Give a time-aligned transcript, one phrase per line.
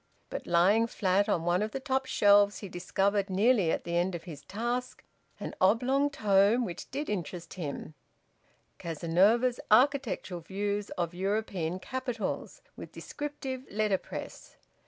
[0.31, 4.15] But lying flat on one of the top shelves he discovered, nearly at the end
[4.15, 5.03] of his task,
[5.39, 7.93] an oblong tome which did interest him:
[8.79, 14.57] "Cazenove's Architectural Views of European Capitals, with descriptive letterpress."